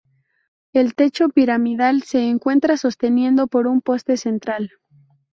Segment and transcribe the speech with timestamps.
[0.73, 4.71] El techo piramidal se encuentra sostenido por un poste central.